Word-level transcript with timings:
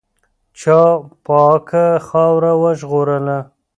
چا 0.59 0.81
پاکه 1.25 1.85
خاوره 2.07 2.53
وژغورله؟ 2.61 3.39